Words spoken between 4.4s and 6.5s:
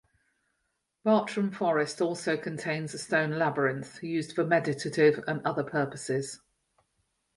meditative and other purposes.